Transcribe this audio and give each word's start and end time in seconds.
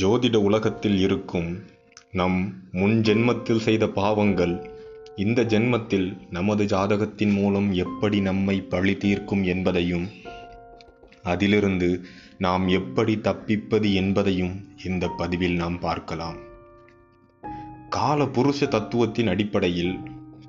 ஜோதிட 0.00 0.36
உலகத்தில் 0.36 0.98
இருக்கும் 0.98 1.48
நம் 2.12 2.38
முன் 2.72 2.96
ஜென்மத்தில் 3.00 3.60
செய்த 3.60 3.84
பாவங்கள் 3.88 4.54
இந்த 5.16 5.44
ஜென்மத்தில் 5.44 6.08
நமது 6.30 6.64
ஜாதகத்தின் 6.64 7.32
மூலம் 7.32 7.68
எப்படி 7.72 8.20
நம்மை 8.20 8.56
பழி 8.60 8.96
தீர்க்கும் 8.96 9.44
என்பதையும் 9.44 10.06
அதிலிருந்து 11.22 11.90
நாம் 12.38 12.68
எப்படி 12.68 13.14
தப்பிப்பது 13.16 13.94
என்பதையும் 13.94 14.54
இந்த 14.84 15.08
பதிவில் 15.08 15.56
நாம் 15.56 15.78
பார்க்கலாம். 15.78 16.38
கால 17.88 18.24
புருஷ 18.24 18.68
தத்துவத்தின் 18.68 19.28
அடிப்படையில் 19.28 19.94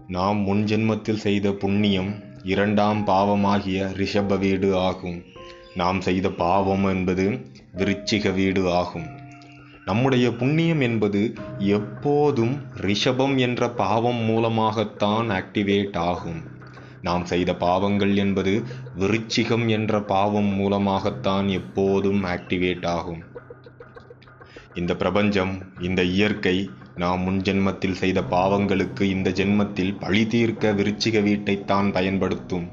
நாம் 0.07 0.37
முன் 0.37 0.63
ஜென்மத்தில் 0.63 1.23
செய்த 1.27 1.51
புண்ணியம் 1.51 2.11
இரண்டாம் 2.43 3.07
பாவமாகிய 3.07 3.87
ரிஷப 3.97 4.39
வீடு 4.39 4.77
ஆகும். 4.77 5.21
நாம் 5.75 6.01
செய்த 6.01 6.27
பாவம் 6.29 6.85
என்பது 6.85 7.25
விருச்சிக 7.77 8.33
வீடு 8.33 8.73
ஆகும். 8.73 9.25
நம்முடைய 9.87 10.31
புண்ணியம் 10.31 10.81
என்பது 10.81 11.19
எப்போதும் 11.57 12.55
ரிஷபம் 12.81 13.35
என்ற 13.37 13.69
பாவம் 13.69 14.21
மூலமாகத்தான் 14.21 15.27
ஆக்டிவேட் 15.29 15.97
ஆகும். 15.97 16.39
நாம் 17.01 17.25
செய்த 17.25 17.55
பாவங்கள் 17.55 18.15
என்பது 18.15 18.63
விருச்சிகம் 18.99 19.65
என்ற 19.67 20.01
பாவம் 20.01 20.51
மூலமாகத்தான் 20.55 21.47
எப்போதும் 21.49 22.23
ஆக்டிவேட் 22.23 22.85
ஆகும். 22.85 23.21
இந்த 24.73 24.95
பிரபஞ்சம் 24.95 25.53
இந்த 25.79 26.03
இயற்கை 26.03 26.69
நாம் 26.95 27.21
முன் 27.21 27.41
ஜென்மத்தில் 27.41 27.99
செய்த 28.03 28.21
பாவங்களுக்கு 28.21 29.01
இந்த 29.01 29.29
ஜென்மத்தில் 29.29 29.97
பழி 29.99 30.27
தீர்க்க 30.27 30.71
விருச்சிக 30.71 31.21
வீட்டைத்தான் 31.23 31.91
பயன்படுத்தும். 31.91 32.67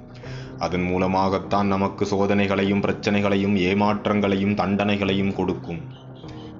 அதன் 0.59 0.83
மூலமாகத்தான் 0.83 1.67
நமக்கு 1.67 2.05
சோதனைகளையும் 2.05 2.81
பிரச்சனைகளையும் 2.81 3.57
ஏமாற்றங்களையும் 3.57 4.59
தண்டனைகளையும் 4.63 5.35
கொடுக்கும். 5.35 6.03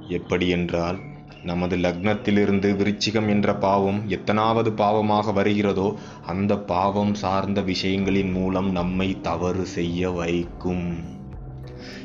எப்படி 0.09 0.49
என்றால் 0.49 0.99
நமது 1.45 1.77
லக்னத்திலிருந்து 1.77 2.69
விருச்சிகம் 2.77 3.29
என்ற 3.29 3.55
பாவம் 3.55 4.09
எத்தனாவது 4.09 4.71
பாவமாக 4.71 5.33
வருகிறதோ 5.33 5.95
அந்த 6.27 6.59
பாவம் 6.59 7.15
சார்ந்த 7.15 7.61
விஷயங்களின் 7.61 8.33
மூலம் 8.33 8.71
நம்மை 8.71 9.21
தவறு 9.21 9.67
செய்ய 9.67 10.11
வைக்கும். 10.11 11.13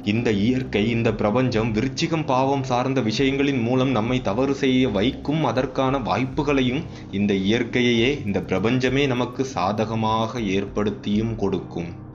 இந்த 0.04 0.32
இயற்கை 0.32 0.90
இந்த 0.90 1.14
பிரபஞ்சம் 1.14 1.74
விருச்சிகம் 1.74 2.26
பாவம் 2.26 2.64
சார்ந்த 2.64 3.02
விஷயங்களின் 3.02 3.62
மூலம் 3.62 3.90
நம்மை 3.90 4.22
தவறு 4.22 4.54
செய்ய 4.54 4.90
வைக்கும் 4.90 5.44
அதற்கான 5.44 5.98
வாய்ப்புகளையும் 5.98 6.84
இந்த 7.12 7.34
இயற்கையையே 7.34 8.26
இந்த 8.26 8.42
பிரபஞ்சமே 8.42 9.08
நமக்கு 9.08 9.46
சாதகமாக 9.46 10.40
ஏற்படுத்தியும் 10.40 11.36
கொடுக்கும். 11.36 12.08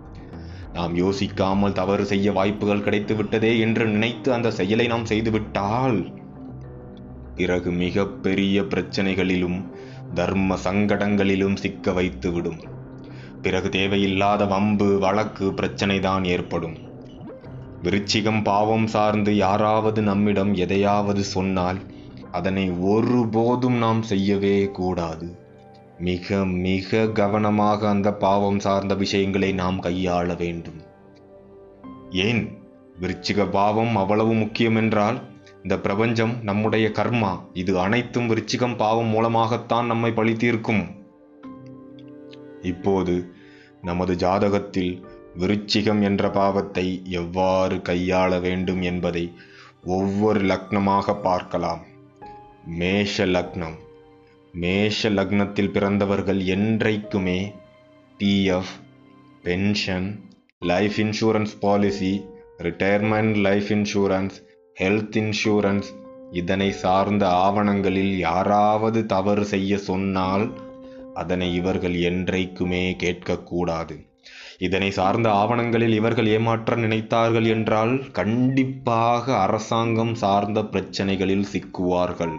நாம் 0.75 0.97
யோசிக்காமல் 0.97 1.72
தவறு 1.72 2.05
செய்ய 2.05 2.33
வாய்ப்புகள் 2.33 2.83
கிடைத்து 2.83 3.17
விட்டதே 3.17 3.58
என்று 3.58 3.86
நினைத்து 3.86 4.33
அந்த 4.33 4.50
செயலை 4.50 4.86
நாம் 4.86 5.05
செய்துவிட்டால் 5.05 6.22
பிறகு 7.34 7.70
மிக 7.70 8.06
பெரிய 8.06 8.62
பிரச்சனைகளிலும் 8.62 9.69
தர்ம 10.14 10.56
சங்கடங்களிலும் 10.64 11.56
சிக்க 11.56 11.92
வைத்துவிடும். 11.92 12.61
பிறகு 13.42 13.69
தேவையில்லாத 13.69 14.45
வம்பு 14.45 14.98
வழக்கு 14.98 15.50
பிரச்சனைதான் 15.50 16.25
ஏற்படும். 16.25 16.77
விருச்சிகம் 17.83 18.42
பாவம் 18.42 18.86
சார்ந்து 18.86 19.36
யாராவது 19.36 20.02
நம்மிடம் 20.02 20.55
எதையாவது 20.55 21.25
சொன்னால் 21.25 21.80
அதனை 22.33 22.70
ஒருபோதும் 22.70 23.77
நாம் 23.77 24.02
செய்யவே 24.02 24.69
கூடாது. 24.70 25.43
மிக 25.98 26.44
மிக 26.44 27.08
கவனமாக 27.08 27.88
அந்த 27.88 28.14
பாவம் 28.14 28.60
சார்ந்த 28.60 28.94
விஷயங்களை 28.94 29.52
நாம் 29.52 29.82
கையாள 29.82 30.36
வேண்டும். 30.36 30.80
ஏன்? 32.10 32.58
விருச்சிக 33.00 33.50
பாவம் 33.50 33.96
அவ்வளவு 33.96 34.34
முக்கியம் 34.34 34.76
என்றால் 34.76 35.20
இந்த 35.62 35.80
பிரபஞ்சம் 35.80 36.42
நம்முடைய 36.42 36.88
கர்மா. 36.88 37.40
இது 37.52 37.78
அனைத்தும் 37.78 38.30
விருச்சிகம் 38.30 38.77
பாவம் 38.77 39.06
மூலமாகத்தான் 39.06 39.86
நம்மை 39.86 40.12
பழி 40.12 40.34
தீர்க்கும். 40.34 40.86
இப்போது 42.62 43.34
நமது 43.83 44.14
ஜாதகத்தில் 44.14 45.02
விருச்சிகம் 45.38 46.02
என்ற 46.02 46.30
பாவத்தை 46.30 47.02
எவ்வாறு 47.04 47.77
கையாள 47.77 48.40
வேண்டும் 48.40 48.83
என்பதை 48.83 49.33
ஒவ்வொரு 49.84 50.40
லக்னமாக 50.40 51.20
பார்க்கலாம். 51.20 51.80
மேஷ 52.64 53.27
லக்னம். 53.27 53.74
மேஷ 54.54 55.08
லக்னத்தில் 55.10 55.70
பிறந்தவர்கள் 55.70 56.44
என்றைக்குமே 56.44 57.52
PF 58.18 58.74
pension 59.42 60.20
life 60.60 60.96
insurance 60.96 61.54
policy 61.60 62.24
retirement 62.58 63.36
life 63.36 63.70
insurance 63.70 64.36
health 64.80 65.16
insurance 65.22 65.88
இதனை 66.32 66.72
சார்ந்த 66.72 67.28
ஆவணங்களில் 67.28 68.18
யாராவது 68.18 69.06
தவறு 69.06 69.44
செய்ய 69.44 69.78
சொன்னால் 69.78 70.46
அதனை 71.14 71.54
இவர்கள் 71.54 71.96
என்றைக்குமே 72.00 72.96
கேட்கக்கூடாது. 73.02 73.96
இதனை 74.58 74.90
சார்ந்த 74.90 75.30
ஆவணங்களில் 75.32 75.92
இவர்கள் 75.92 76.26
ஏமாற்ற 76.26 76.76
நினைத்தார்கள் 76.76 77.46
என்றால் 77.46 78.10
கண்டிப்பாக 78.10 79.36
அரசாங்கம் 79.38 80.14
சார்ந்த 80.14 80.60
பிரச்சனைகளில் 80.62 81.46
சிக்குவார்கள். 81.52 82.36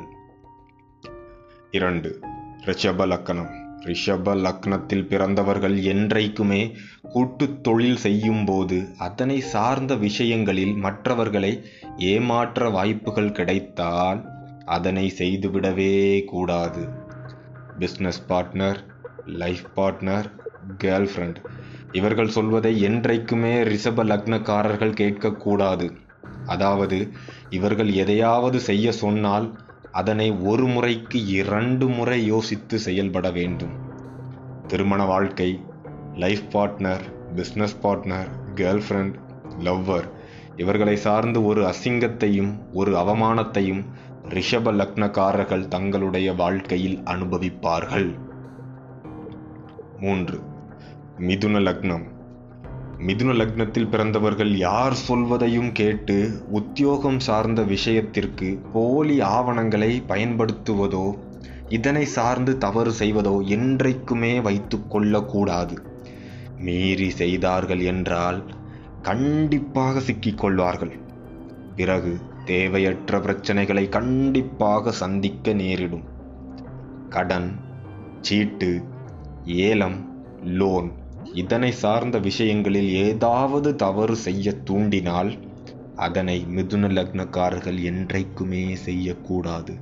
இரண்டு. 1.78 2.09
ரிஷப 2.66 3.06
லக்கணம் 3.12 3.52
ரிஷப 3.88 4.34
லக்னத்தில் 4.44 5.08
பிறந்தவர்கள் 5.09 5.75
என்றைக்குமே 5.91 6.62
கூட்டு 7.13 7.46
தொழில் 7.62 8.00
செய்யும் 8.06 8.46
போது 8.46 8.78
அதனை 9.08 9.38
சார்ந்த 9.53 9.94
விஷயங்களில் 10.06 10.74
மற்றவர்களை 10.86 11.52
ஏமாற்ற 12.12 12.69
வாய்ப்புகள் 12.69 13.36
கிடைத்தால் 13.40 14.22
அதனை 14.78 15.06
செய்துவிடவே 15.18 15.97
கூடாது. 16.31 16.84
Business 17.80 18.22
partner 18.30 18.80
life 19.42 19.68
partner 19.75 20.30
girlfriend 21.12 21.40
இவர்கள் 21.92 22.36
சொல்வதை 22.38 22.74
என்றைக்குமே 22.81 23.53
ரிஷப 23.72 24.06
லக்னக்காரர்கள் 24.12 25.00
கேட்கக்கூடாது. 25.02 25.88
அதாவது 26.46 26.97
இவர்கள் 27.50 27.92
எதையாவது 28.03 28.57
செய்ய 28.69 28.88
சொன்னால் 29.03 29.47
அதனை 29.95 30.28
ஒரு 30.31 30.66
முறைக்கு 30.67 31.19
இரண்டு 31.25 31.85
முறை 31.88 32.25
யோசித்து 32.25 32.79
செயல்பட 32.79 33.28
வேண்டும். 33.31 33.75
திருமண 34.67 35.06
வாழ்க்கை 35.06 35.50
life 36.13 36.47
partner 36.53 37.06
business 37.35 37.78
partner 37.83 38.31
girlfriend 38.88 39.16
lover 39.59 40.07
இவர்களை 40.57 40.95
சார்ந்து 40.95 41.45
ஒரு 41.45 41.61
அசிங்கத்தையும் 41.66 42.51
ஒரு 42.73 42.91
அவமானத்தையும் 42.95 43.83
ரிஷப 44.29 44.72
லக்னக்காரர்கள் 44.79 45.67
தங்களுடைய 45.67 46.33
வாழ்க்கையில் 46.33 46.97
அனுபவிப்பார்கள். 47.06 48.09
மூன்று 50.00 50.39
மிதுன 51.19 51.62
லக்னம். 51.67 52.06
மிதுன 53.05 53.33
லக்னத்தில் 53.35 53.89
பிறந்தவர்கள் 53.89 54.51
யார் 54.57 54.93
சொல்வதையும் 54.93 55.71
கேட்டு 55.71 56.41
உத்தியோகம் 56.49 57.19
சார்ந்த 57.19 57.63
விஷயத்திற்கு 57.63 58.59
போலி 58.73 59.21
ஆவணங்களை 59.21 60.03
பயன்படுத்துவதோ 60.07 61.17
இதனை 61.69 62.05
சார்ந்து 62.05 62.57
தவறு 62.57 62.91
செய்வதோ 62.91 63.35
என்றைக்குமே 63.47 64.41
வைத்து 64.41 64.88
கொள்ளக்கூடாது. 64.88 65.75
மீறி 66.57 67.09
செய்தார்கள் 67.09 67.79
என்றால் 67.79 68.44
கண்டிப்பாக 69.01 69.99
சிக்கிக்கொள்வார்கள் 69.99 70.94
பிறகு 71.75 72.13
தேவையற்ற 72.45 73.17
பிரச்சனைகளை 73.17 73.89
கண்டிப்பாக 73.89 74.91
சந்திக்க 74.91 75.53
நேரிடும். 75.53 76.05
கடன் 77.09 77.49
சீட்டு 78.21 78.71
ஏலம் 79.44 79.99
லோன் 80.44 80.91
இதனை 81.34 81.72
சார்ந்த 81.72 82.19
விஷயங்களில் 82.19 82.90
ஏதாவது 82.90 83.75
தவறு 83.75 84.16
செய்ய 84.16 84.54
தூண்டினால் 84.69 85.39
அதனை 85.95 86.45
மிதுன 86.56 86.88
லக்னக்காரர்கள் 86.88 87.83
என்றைக்குமே 87.83 88.75
செய்யக்கூடாது. 88.75 89.80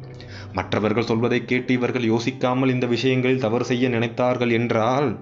மற்றவர்கள் 0.51 1.05
சொல்வதை 1.05 1.45
கேட்டு 1.45 1.73
இவர்கள் 1.73 2.01
யோசிக்காமல் 2.01 2.69
இந்த 2.69 2.85
விஷயங்களில் 2.85 3.39
தவறு 3.39 3.65
செய்ய 3.65 3.89
நினைத்தார்கள் 3.89 4.51
என்றால் 4.51 5.19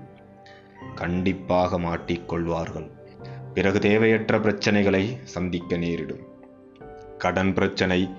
கண்டிப்பாக 0.96 1.80
மாட்டிக்கொள்வார்கள் 1.80 2.92
பிறகு 3.54 3.80
தேவையற்ற 3.80 4.40
பிரச்சனைகளை 4.40 5.18
சந்திக்க 5.24 5.78
நேரிடும். 5.78 6.20
கடன் 7.18 7.54
பிரச்சனை 7.54 8.10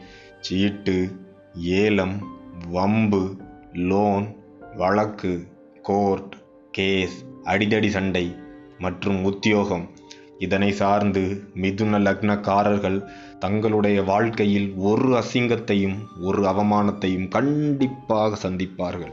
சீட்டு 0.40 1.10
ஏலம் 1.52 2.28
வம்பு 2.69 3.37
லோன் 3.72 4.37
வழக்கு 4.76 5.48
கோர்ட் 5.82 6.34
கேஸ் 6.70 7.31
அடிதடி 7.44 7.88
சண்டை 7.88 8.36
மற்றும் 8.78 9.24
உத்தியோகம். 9.24 9.90
இதனை 10.38 10.72
சார்ந்து 10.72 11.42
மிதுன 11.54 11.98
லக்னக்காரர்கள் 11.98 13.08
தங்களுடைய 13.38 14.02
வாழ்க்கையில் 14.02 14.72
ஒரு 14.76 15.22
அசிங்கத்தையும் 15.22 15.96
ஒரு 16.20 16.42
அவமானத்தையும் 16.42 17.28
கண்டிப்பாக 17.28 18.50
சந்திப்பார்கள். 18.50 19.12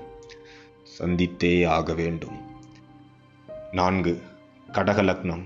சந்தித்தே 1.00 1.68
ஆக 1.68 1.94
வேண்டும். 1.94 2.42
நான்கு 3.72 4.22
கடக 4.72 5.04
லக்னம். 5.04 5.44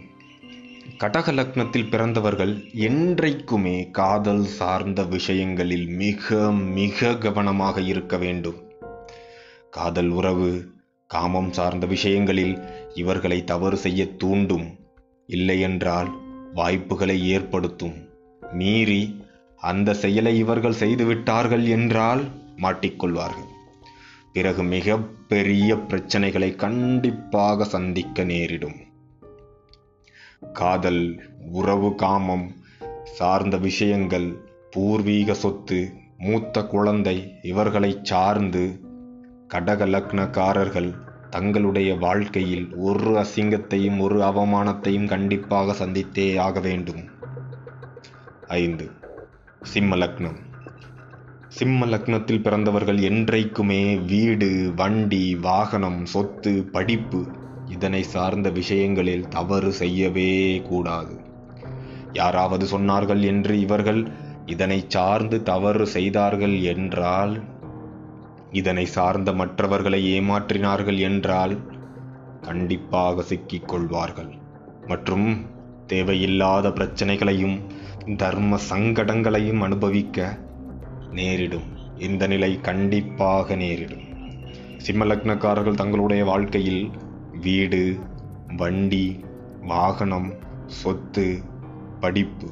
கடக 0.98 1.32
லக்னத்தில் 1.32 1.90
பிறந்தவர்கள் 1.90 2.72
என்றைக்குமே 2.74 3.90
காதல் 3.92 4.44
சார்ந்த 4.44 5.04
விஷயங்களில் 5.04 5.88
மிக 5.88 6.52
மிக 6.52 7.18
கவனமாக 7.18 7.82
இருக்க 7.82 8.18
வேண்டும். 8.18 8.72
காதல் 9.70 10.10
உறவு 10.10 10.73
காமம் 11.14 11.52
சார்ந்த 11.52 11.86
விஷயங்களில் 11.86 12.54
இவர்களை 12.94 13.44
தவறு 13.44 13.78
செய்ய 13.78 14.16
தூண்டும். 14.16 14.68
இல்லையென்றால் 15.28 16.10
வாய்ப்புகளை 16.54 17.18
ஏற்படுத்தும். 17.30 17.98
மீறி 18.52 19.02
அந்த 19.58 19.94
செயலை 19.94 20.38
இவர்கள் 20.38 20.80
செய்துவிட்டார்கள் 20.80 21.68
என்றால் 21.68 22.24
மாட்டிக்கொள்வார்கள். 22.58 23.52
பிறகு 24.34 24.64
மிக 24.64 24.98
பெரிய 25.28 25.76
பிரச்சனைகளை 25.76 26.56
கண்டிப்பாக 26.56 27.64
சந்திக்க 27.64 28.24
நேரிடும். 28.24 28.80
காதல் 30.54 31.04
உறவு 31.52 31.96
காமம் 31.96 32.56
சார்ந்த 33.04 33.58
விஷயங்கள் 33.58 34.30
பூர்வீக 34.72 35.34
சொத்து 35.34 35.80
மூத்த 36.18 36.64
குழந்தை 36.64 37.18
இவர்களை 37.42 38.00
சார்ந்து 38.04 38.92
கடக 39.54 39.86
லக்னக்காரர்கள் 39.86 40.92
தங்களுடைய 41.36 41.96
வாழ்க்கையில் 41.96 42.66
ஒரு 42.76 43.12
அசிங்கத்தையும் 43.18 44.00
ஒரு 44.00 44.18
அவமானத்தையும் 44.22 45.08
கண்டிப்பாக 45.08 45.86
சந்தித்தே 45.86 46.40
ஆக 46.40 46.60
வேண்டும். 46.60 47.04
ஐந்து. 48.48 48.92
சிம்ம 49.62 49.96
லக்னம். 49.96 50.40
சிம்ம 51.48 51.86
லக்னத்தில் 51.86 52.42
பிறந்தவர்கள் 52.42 53.00
என்றைக்குமே 53.00 53.96
வீடு 53.96 54.72
வண்டி 54.76 55.36
வாகனம் 55.36 56.06
சொத்து 56.06 56.54
படிப்பு 56.72 57.22
இதனை 57.66 58.04
சார்ந்த 58.04 58.50
விஷயங்களில் 58.50 59.28
தவறு 59.28 59.72
செய்யவே 59.72 60.62
கூடாது. 60.70 61.16
யாராவது 62.14 62.66
சொன்னார்கள் 62.66 63.24
என்று 63.24 63.60
இவர்கள் 63.60 64.02
இதனை 64.46 64.86
சார்ந்து 64.88 65.44
தவறு 65.44 65.88
செய்தார்கள் 65.88 66.62
என்றால் 66.62 67.34
இதனை 68.54 68.86
சார்ந்த 68.86 69.34
மற்றவர்களை 69.34 70.00
ஏமாற்றினார்கள் 70.14 71.00
என்றால் 71.00 71.54
கண்டிப்பாக 72.42 73.22
சிக்கிக் 73.22 73.68
கொள்வார்கள். 73.68 74.32
மற்றும் 74.88 75.28
தேவையில்லாத 75.88 76.72
பிரச்சனைகளையும் 76.72 77.58
தர்ம 78.18 78.60
சங்கடங்களையும் 78.70 79.62
அனுபவிக்க 79.62 80.38
நேரிடும். 81.12 81.68
இந்த 81.98 82.28
நிலை 82.28 82.52
கண்டிப்பாக 82.62 83.56
நேரிடும். 83.56 84.06
சிம்மலக்னக்காரர்கள் 84.86 85.80
தங்களுடைய 85.82 86.26
வாழ்க்கையில் 86.26 86.92
வீடு 87.42 88.00
வண்டி 88.58 89.06
வாகனம் 89.62 90.34
சொத்து 90.66 91.28
படிப்பு 92.00 92.48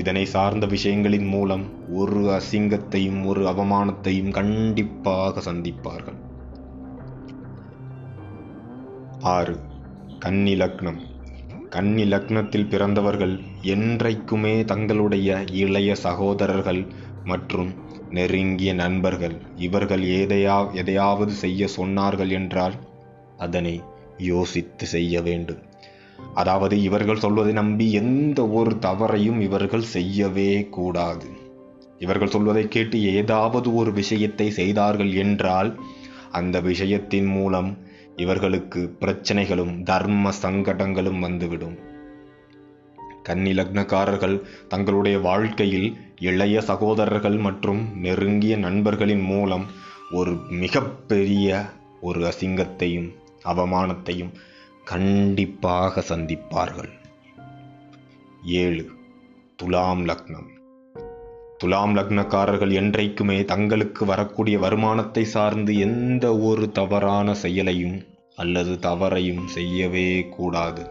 இதனை 0.00 0.24
சார்ந்த 0.24 0.66
விஷயங்களின் 0.66 1.28
மூலம் 1.28 1.64
ஒரு 1.92 2.20
அசிங்கத்தையும் 2.28 3.20
ஒரு 3.24 3.42
அவமானத்தையும் 3.44 4.30
கண்டிப்பாக 4.30 5.42
சந்திப்பார்கள். 5.46 6.18
ஆறு. 9.20 9.54
கன்னி 10.18 10.54
லக்னம் 10.54 11.00
கன்னி 11.70 12.04
லக்னத்தில் 12.04 12.68
பிறந்தவர்கள் 12.68 13.34
என்றைக்குமே 13.62 14.54
தங்களுடைய 14.64 15.44
இளைய 15.62 15.94
சகோதரர்கள் 15.94 16.80
மற்றும் 17.24 17.70
நெருங்கிய 18.10 18.70
நண்பர்கள் 18.74 19.36
இவர்கள் 19.56 20.04
எதையா 20.20 20.56
எதையாவது 20.72 21.32
செய்ய 21.32 21.68
சொன்னார்கள் 21.76 22.30
என்றால் 22.30 22.76
அதனை 23.36 23.74
யோசித்து 24.18 24.86
செய்ய 24.86 25.22
வேண்டும். 25.22 25.62
அதாவது 26.34 26.82
இவர்கள் 26.82 27.16
சொல்வதை 27.16 27.52
நம்பி 27.52 27.92
எந்த 27.92 28.48
ஒரு 28.48 28.70
தவறையும் 28.80 29.40
இவர்கள் 29.40 29.90
செய்யவே 29.94 30.50
கூடாது. 30.68 31.28
இவர்கள் 31.98 32.28
சொல்வதை 32.28 32.68
கேட்டு 32.68 32.96
ஏதாவது 33.14 33.74
ஒரு 33.74 33.92
விஷயத்தை 33.92 34.50
செய்தார்கள் 34.50 35.12
என்றால் 35.14 35.70
அந்த 36.30 36.60
விஷயத்தின் 36.60 37.28
மூலம் 37.28 37.70
இவர்களுக்கு 38.16 38.80
பிரச்சனைகளும் 39.00 39.82
தர்ம 39.82 40.32
சங்கடங்களும் 40.42 41.18
வந்துவிடும். 41.18 41.76
கன்னி 43.22 43.52
லக்னக்காரர்கள் 43.52 44.36
தங்களுடைய 44.68 45.18
வாழ்க்கையில் 45.18 45.88
இளைய 46.20 46.60
சகோதரர்கள் 46.60 47.36
மற்றும் 47.36 47.80
நெருங்கிய 47.96 48.56
நண்பர்களின் 48.56 49.22
மூலம் 49.22 49.66
ஒரு 50.10 50.32
மிகப்பெரிய 50.48 51.48
ஒரு 52.00 52.20
அசிங்கத்தையும் 52.22 53.08
அவமானத்தையும் 53.44 54.32
கண்டிப்பாக 54.88 56.04
சந்திப்பார்கள். 56.08 56.88
ஏழு 58.44 58.90
துலாம் 59.56 60.06
லக்னம். 60.08 60.48
துலாம் 61.58 61.96
லக்னக்காரர்கள் 61.96 62.72
என்றைக்குமே 62.72 63.44
தங்களுக்கு 63.44 64.04
வரக்கூடிய 64.04 64.58
வருமானத்தை 64.58 65.24
சார்ந்து 65.24 65.78
எந்த 65.78 66.38
ஒரு 66.38 66.72
தவறான 66.72 67.34
செயலையும் 67.34 68.04
அல்லது 68.36 68.70
தவறையும் 68.70 69.44
செய்யவே 69.46 70.26
கூடாது. 70.28 70.90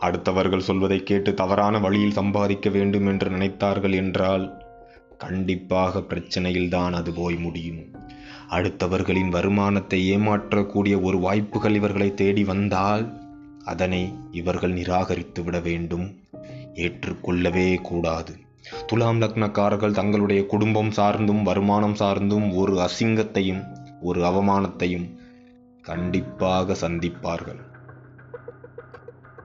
அடுத்தவர்கள் 0.00 0.58
சொல்வதை 0.58 1.02
கேட்டு 1.02 1.34
தவறான 1.34 1.78
வழியில் 1.78 2.12
சம்பாதிக்க 2.12 2.70
வேண்டும் 2.70 3.06
என்று 3.06 3.30
நினைத்தார்கள் 3.30 3.94
என்றால் 3.94 4.64
கண்டிப்பாக 5.18 5.98
பிரச்சனையில்தான் 5.98 6.92
அது 6.92 7.12
போய் 7.12 7.36
முடியும். 7.36 8.12
அடுத்தவர்களின் 8.54 9.28
வருமானத்தை 9.28 10.16
ஏமாற்றக்கூடிய 10.16 11.02
ஒரு 11.02 11.18
வாய்ப்புகள் 11.18 11.74
இவர்களை 11.74 12.14
தேடி 12.14 12.44
வந்தால் 12.44 13.12
அதனை 13.64 14.14
இவர்கள் 14.30 14.72
நிராகரித்து 14.72 15.42
விட 15.42 15.60
வேண்டும். 15.60 16.18
ஏற்றுக்கொள்ளவே 16.74 17.74
கூடாது. 17.74 18.36
துலாம் 18.86 19.20
லக்னக்காரர்கள் 19.20 19.92
தங்களுடைய 19.92 20.46
குடும்பம் 20.46 20.88
சார்ந்தும் 20.88 21.42
வருமானம் 21.42 21.94
சார்ந்தும் 21.94 22.54
ஒரு 22.54 22.88
அசிங்கத்தையும் 22.88 23.62
ஒரு 24.00 24.20
அவமானத்தையும் 24.20 25.16
கண்டிப்பாக 25.82 26.76
சந்திப்பார்கள். 26.80 27.60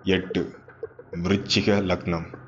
எட்டு 0.03 0.53
விருச்சிக 1.23 1.81
லக்னம். 1.83 2.38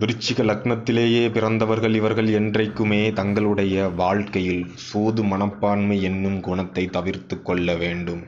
விருச்சிக 0.00 0.40
லக்னத்திலேயே 0.44 1.22
பிறந்தவர்கள் 1.32 1.94
இவர்கள் 1.94 2.28
என்றைக்குமே 2.30 3.00
தங்களுடைய 3.12 3.88
வாழ்க்கையில் 3.88 4.66
சூது 4.74 5.22
மனப்பான்மை 5.22 5.96
என்னும் 6.02 6.36
குணத்தை 6.40 6.84
தவிர்த்து 6.86 7.36
கொள்ள 7.42 7.74
வேண்டும். 7.74 8.20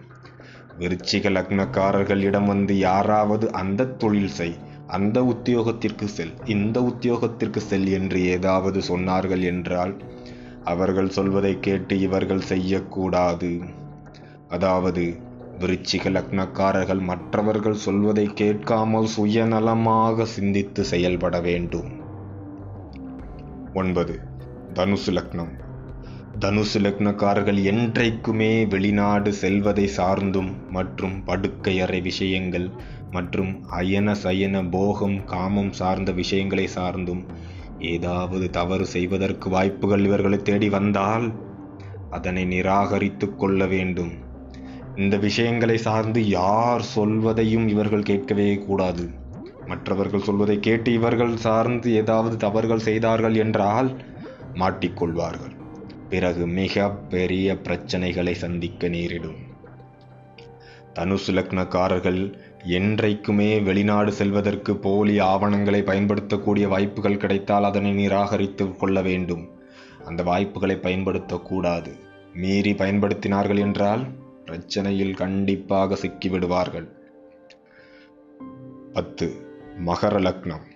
விருச்சிக 0.78 1.31
லக்னக்காரர்களிடம் 1.31 2.44
வந்து 2.44 2.78
யாராவது 2.78 3.49
அந்த 3.52 3.88
தொழில் 4.02 4.34
செய் 4.38 4.56
அந்த 4.86 5.22
உத்தியோகத்திற்கு 5.22 6.06
செல் 6.17 6.34
இந்த 6.46 6.77
உத்தியோகத்திற்கு 6.81 7.60
செல் 7.60 7.89
என்று 7.89 8.20
ஏதாவது 8.27 8.81
சொன்னார்கள் 8.81 9.44
என்றால் 9.44 9.94
அவர்கள் 10.65 11.08
சொல்வதை 11.08 11.55
கேட்டு 11.60 11.94
இவர்கள் 12.00 12.48
செய்யக்கூடாது. 12.53 13.53
அதாவது 14.48 15.05
விருச்சிக 15.60 16.10
லக்னக்காரர்கள் 16.10 17.00
மற்றவர்கள் 17.00 17.74
சொல்வதை 17.74 18.32
கேட்காமல் 18.32 19.08
சுயநலமாக 19.17 20.22
சிந்தித்து 20.24 20.84
செயல்பட 20.84 21.40
வேண்டும். 21.40 21.90
ஒன்பது. 23.72 24.14
தனுசு 24.74 25.10
லக்னம். 25.10 25.52
தனுசு 26.40 26.79
லக்னக்காரர்கள் 26.81 27.62
என்றைக்குமே 27.62 28.67
வெளிநாடு 28.67 29.32
செல்வதை 29.32 29.86
சார்ந்தும் 29.96 30.50
மற்றும் 30.69 31.24
படுக்கையறை 31.26 32.02
விஷயங்கள் 32.02 32.69
மற்றும் 33.10 33.62
அயன 33.70 34.14
சயன 34.14 34.70
போகம் 34.70 35.24
காமம் 35.24 35.72
சார்ந்த 35.72 36.12
விஷயங்களை 36.12 36.69
சார்ந்தும் 36.74 37.22
ஏதாவது 37.79 38.50
தவறு 38.50 38.86
செய்வதற்கு 38.86 39.50
வாய்ப்புகள் 39.50 40.05
இவர்களை 40.05 40.43
தேடி 40.43 40.69
வந்தால் 40.69 41.26
அதனை 42.08 42.44
நிராகரித்து 42.44 43.36
கொள்ள 43.36 43.67
வேண்டும். 43.67 44.12
இந்த 45.00 45.16
விஷயங்களை 45.16 45.76
சார்ந்து 45.76 46.28
யார் 46.28 46.82
சொல்வதையும் 46.82 47.69
இவர்கள் 47.69 48.02
கேட்கவே 48.02 48.58
கூடாது. 48.58 49.10
மற்றவர்கள் 49.66 50.22
சொல்வதை 50.22 50.60
கேட்டு 50.60 50.92
இவர்கள் 50.92 51.36
சார்ந்து 51.36 51.94
ஏதாவது 51.94 52.36
தவறுகள் 52.36 52.86
செய்தார்கள் 52.88 53.34
என்றால் 53.34 53.88
மாட்டிக்கொள்வார்கள். 54.54 55.54
பிறகு 56.08 56.46
மிக 56.46 56.90
பெரிய 56.90 57.54
பிரச்சனைகளை 57.54 58.32
சந்திக்க 58.32 58.88
நேரிடும். 58.88 59.38
தனுசு 60.94 61.30
லக்னக்காரர்கள் 61.30 62.20
என்றைக்குமே 62.64 63.50
வெளிநாடு 63.60 64.12
செல்வதற்கு 64.12 64.76
போலி 64.76 65.19
ஆவணங்களை 65.19 65.82
பயன்படுத்தக்கூடிய 65.82 66.69
வாய்ப்புகள் 66.69 67.16
கிடைத்தால் 67.16 67.64
அதனை 67.64 67.92
நிராகரித்து 67.92 68.76
கொள்ள 68.76 69.02
வேண்டும். 69.02 69.44
அந்த 70.04 70.22
வாய்ப்புகளை 70.22 70.78
பயன்படுத்தக்கூடாது. 70.82 71.92
மீறி 72.34 72.72
பயன்படுத்தினார்கள் 72.72 73.58
என்றால் 73.58 74.19
பிரச்சனையில் 74.50 75.14
கண்டிப்பாக 75.14 75.94
சிக்கிவிடுவார்கள். 75.94 76.88
பத்து 78.92 79.34
மகர 79.86 80.20
லக்னம். 80.20 80.66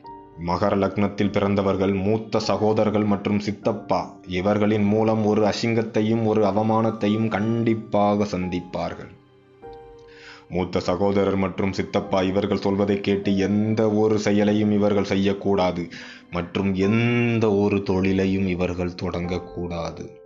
மகர 0.47 0.77
லக்னத்தில் 0.77 1.31
பிறந்தவர்கள் 1.31 1.93
மூத்த 1.93 2.39
சகோதரர்கள் 2.39 3.05
மற்றும் 3.05 3.41
சித்தப்பா 3.41 4.17
இவர்களின் 4.29 4.85
மூலம் 4.85 5.27
ஒரு 5.27 5.45
அசிங்கத்தையும் 5.45 6.25
ஒரு 6.25 6.45
அவமானத்தையும் 6.45 7.29
கண்டிப்பாக 7.29 8.25
சந்திப்பார்கள். 8.25 9.13
மூத்த 10.49 10.81
சகோதரர் 10.81 11.37
மற்றும் 11.37 11.73
சித்தப்பா 11.73 12.23
இவர்கள் 12.23 12.61
சொல்வதை 12.61 13.01
கேட்டு 13.01 13.39
எந்த 13.39 13.91
ஒரு 13.91 14.19
செயலையும் 14.19 14.73
இவர்கள் 14.73 15.05
செய்யக்கூடாது 15.05 15.89
மற்றும் 16.31 16.75
எந்த 16.75 17.55
ஒரு 17.55 17.83
தொழிலையும் 17.83 18.47
இவர்கள் 18.47 18.99
தொடங்கக்கூடாது. 19.03 20.23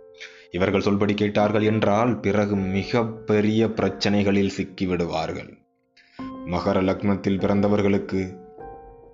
இவர்கள் 0.51 0.81
சொல்படி 0.81 1.13
கேட்டார்கள் 1.13 1.61
என்றால் 1.61 2.19
பிறகு 2.19 2.55
மிக 2.55 3.05
பெரிய 3.05 3.67
பிரச்சனைகளில் 3.67 4.51
சிக்கிவிடுவார்கள். 4.57 5.57
மகர 6.45 6.81
லக்னத்தில் 6.81 7.39
பிறந்தவர்களுக்கு 7.39 8.37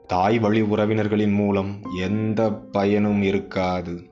தாய் 0.08 0.40
வழி 0.40 0.62
உறவினர்களின் 0.62 1.34
மூலம் 1.34 1.80
எந்த 2.00 2.52
பயனும் 2.52 3.22
இருக்காது. 3.22 4.10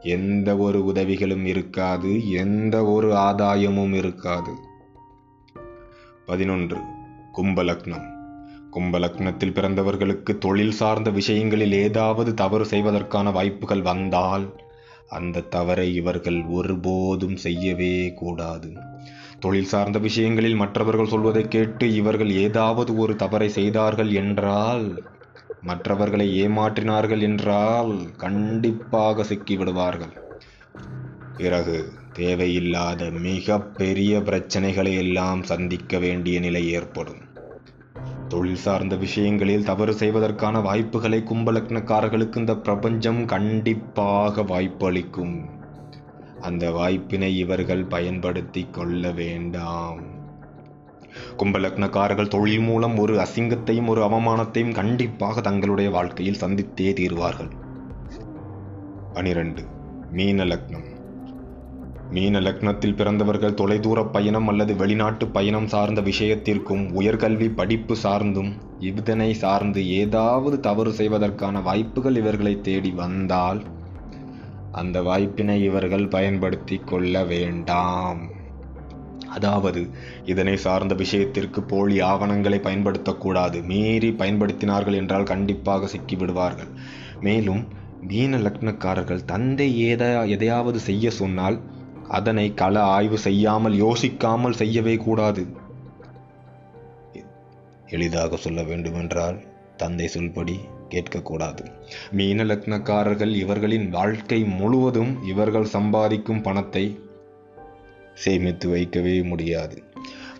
எந்த 0.00 0.56
ஒரு 0.56 0.84
உதவிகளும் 0.84 1.46
இருக்காது. 1.46 2.30
எந்த 2.30 2.84
ஒரு 2.84 3.12
ஆதாயமும் 3.12 3.92
இருக்காது. 3.92 4.52
பதினொன்று. 6.26 6.76
கும்பலக்னம் 7.32 8.14
கும்பலக்னத்தில் 8.72 9.52
பிறந்தவர்களுக்கு 9.52 10.38
தொழில் 10.38 10.70
சார்ந்த 10.70 11.10
விஷயங்களில் 11.10 11.72
ஏதாவது 11.72 12.34
தவறு 12.34 12.64
செய்வதற்கான 12.64 13.30
வாய்ப்புகள் 13.30 13.82
வந்தால் 13.82 14.64
அந்த 15.08 15.40
தவறை 15.40 15.94
இவர்கள் 15.94 16.44
ஒருபோதும் 16.44 17.36
செய்யவே 17.36 18.12
கூடாது. 18.12 18.72
தொழில் 19.40 19.64
சார்ந்த 19.64 19.98
விஷயங்களில் 19.98 20.54
மற்றவர்கள் 20.54 21.08
சொல்வதை 21.08 21.48
கேட்டு 21.48 21.94
இவர்கள் 21.94 22.30
ஏதாவது 22.30 22.96
ஒரு 22.96 23.16
தவறை 23.16 23.48
செய்தார்கள் 23.48 24.12
என்றால் 24.12 25.02
மற்றவர்களை 25.62 26.48
ஏமாற்றினார்கள் 26.48 27.20
என்றால் 27.20 28.10
கண்டிப்பாக 28.16 29.22
சிக்கிவிடுவார்கள். 29.22 30.16
பிறகு 31.36 31.92
தேவையில்லாத 32.12 33.10
மிக 33.10 33.60
பெரிய 33.60 34.18
பிரச்சனைகளை 34.18 34.96
எல்லாம் 34.96 35.42
சந்திக்க 35.42 35.98
வேண்டிய 35.98 36.40
நிலை 36.40 36.70
ஏற்படும். 36.70 37.25
தொழில் 38.28 38.54
சார்ந்த 38.54 38.96
விஷயங்களில் 38.96 39.64
தவறு 39.64 39.94
செய்வதற்கான 39.94 40.60
வாய்ப்புகளை 40.60 41.22
கும்பலக்னக்காரர்களுக்கு 41.22 42.36
இந்த 42.36 42.56
பிரபஞ்சம் 42.56 43.24
கண்டிப்பாக 43.24 44.42
வாய்ப்பளிக்கும். 44.42 45.48
அந்த 46.40 46.70
வாய்ப்பினை 46.70 47.38
இவர்கள் 47.38 47.84
பயன்படுத்தி 47.84 48.68
கொள்ள 48.70 49.10
வேண்டாம். 49.10 50.00
கும்பலக்னக்காரர்கள் 51.38 52.28
தொழில் 52.28 52.60
மூலம் 52.60 52.98
ஒரு 52.98 53.16
அசிங்கத்தையும் 53.16 53.86
ஒரு 53.86 54.02
அவமானத்தையும் 54.04 54.74
கண்டிப்பாக 54.74 55.40
தங்களுடைய 55.40 55.90
வாழ்க்கையில் 55.90 56.38
சந்தித்தே 56.40 56.92
தீர்வார்கள். 56.92 57.50
பனிரெண்டு. 59.12 59.64
மீன 60.10 60.44
லக்னம். 60.44 60.95
மீன 62.10 62.40
லக்னத்தில் 62.40 62.96
பிறந்தவர்கள் 62.96 63.56
தொலைதூர 63.60 64.04
பயணம் 64.06 64.48
அல்லது 64.48 64.76
வெளிநாட்டு 64.76 65.24
பயணம் 65.28 65.66
சார்ந்த 65.66 66.00
விஷயத்திற்கும் 66.00 66.84
உயர்கல்வி 67.00 67.48
படிப்பு 67.54 67.94
சார்ந்தும் 68.02 68.50
இதனை 68.90 69.34
சார்ந்து 69.34 69.80
ஏதாவது 69.88 70.60
தவறு 70.60 70.92
செய்வதற்கான 70.92 71.60
வாய்ப்புகள் 71.60 72.16
இவர்களை 72.16 72.54
தேடி 72.60 72.90
வந்தால் 72.90 73.60
அந்த 74.72 75.02
வாய்ப்பினை 75.02 75.58
இவர்கள் 75.62 76.06
பயன்படுத்தி 76.08 76.76
கொள்ள 76.84 77.24
வேண்டாம். 77.24 78.22
அதாவது 79.28 79.80
இதனை 80.24 80.56
சார்ந்த 80.56 80.94
விஷயத்திற்கு 80.94 81.60
போலி 81.62 81.96
ஆவணங்களை 82.00 82.58
பயன்படுத்தக்கூடாது. 82.58 83.58
மீறி 83.64 84.10
பயன்படுத்தினார்கள் 84.10 84.94
என்றால் 84.94 85.30
கண்டிப்பாக 85.32 85.88
சிக்கிவிடுவார்கள். 85.94 86.70
மேலும் 87.20 87.62
மீன 88.00 88.38
லக்னக்காரர்கள் 88.38 89.24
தந்தை 89.24 89.68
ஏதா 89.88 90.08
எதையாவது 90.34 90.78
செய்ய 90.78 91.10
சொன்னால் 91.10 91.56
அதனை 92.08 92.54
கள 92.54 92.82
ஆய்வு 92.82 93.18
செய்யாமல் 93.18 93.72
யோசிக்காமல் 93.72 94.52
செய்யவே 94.52 94.96
கூடாது. 94.96 95.46
எளிதாக 97.86 98.36
சொல்ல 98.36 98.62
வேண்டுமென்றால் 98.62 99.42
தந்தை 99.76 100.10
சொல்படி 100.14 100.58
கேட்கக்கூடாது. 100.90 101.72
மீன 102.10 102.44
லக்னக்காரர்கள் 102.44 103.34
இவர்களின் 103.34 103.90
வாழ்க்கை 103.90 104.44
முழுவதும் 104.44 105.24
இவர்கள் 105.24 105.64
சம்பாதிக்கும் 105.64 106.42
பணத்தை 106.42 107.00
சேமித்து 108.14 108.68
வைக்கவே 108.68 109.22
முடியாது. 109.22 109.82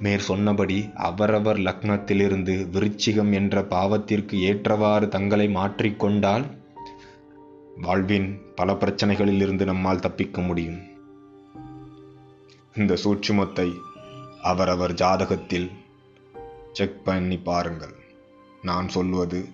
மேற் 0.01 0.19
சொன்னபடி 0.19 0.91
அவரவர் 0.95 1.57
லக்னத்திலிருந்து 1.57 2.69
விருச்சிகம் 2.71 3.33
என்ற 3.33 3.63
பாவத்திற்கு 3.63 4.41
ஏற்றவாறு 4.41 5.09
தங்களை 5.09 5.49
மாற்றிக்கொண்டால் 5.49 6.45
வாழ்வின் 7.83 8.41
பல 8.55 8.73
பிரச்சனைகளில் 8.73 9.41
இருந்து 9.41 9.65
நம்மால் 9.65 10.01
தப்பிக்க 10.01 10.41
முடியும். 10.41 10.95
இந்த 12.77 12.95
சூட்சுமத்தை 12.95 13.75
அவரவர் 14.43 14.93
ஜாதகத்தில் 14.93 15.71
செக் 16.73 17.05
பண்ணி 17.05 17.39
பாருங்கள். 17.39 17.95
நான் 18.63 18.89
சொல்வது 18.89 19.49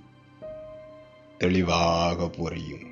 தெளிவாக 1.38 2.28
புரியும். 2.28 2.91